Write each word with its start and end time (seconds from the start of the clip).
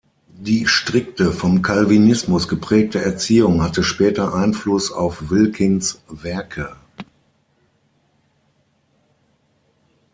Die 0.33 0.65
strikte 0.65 1.31
vom 1.31 1.61
Calvinismus 1.61 2.47
geprägte 2.47 3.03
Erziehung 3.03 3.61
hatte 3.61 3.83
später 3.83 4.33
Einfluss 4.33 4.91
auf 4.91 5.29
Wilkins' 5.29 6.01
Werke. 6.09 6.75